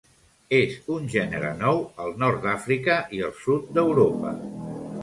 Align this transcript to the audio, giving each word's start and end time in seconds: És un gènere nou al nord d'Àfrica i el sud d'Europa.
És 0.59 0.71
un 0.95 1.05
gènere 1.17 1.51
nou 1.59 1.83
al 2.07 2.17
nord 2.25 2.43
d'Àfrica 2.47 2.97
i 3.19 3.25
el 3.29 3.39
sud 3.45 3.71
d'Europa. 3.79 4.35